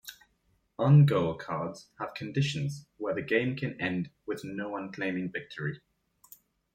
[0.79, 5.79] Ungoal cards have conditions where the game can end with no one claiming victory.